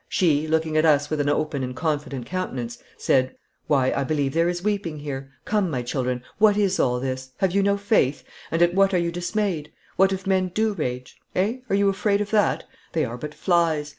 [0.09, 3.35] She, looking at us with an open and confident countenance, said,
[3.67, 5.29] 'Why, I believe there is weeping here!
[5.45, 7.33] Come, my children, what is all this?
[7.37, 8.23] Have you no faith?
[8.49, 9.71] And at what are you dismayed?
[9.97, 11.17] What if men do rage?
[11.35, 11.57] Eh?
[11.69, 12.63] Are you afraid of that?
[12.93, 13.89] They are but flies!